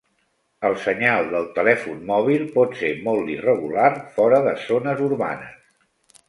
El 0.69 0.77
senyal 0.85 1.27
del 1.33 1.43
telèfon 1.57 1.99
mòbil 2.07 2.45
pot 2.55 2.73
ser 2.79 2.89
molt 3.09 3.29
irregular 3.35 3.93
fora 4.17 4.41
de 4.49 4.55
zones 4.65 5.05
urbanes 5.11 5.89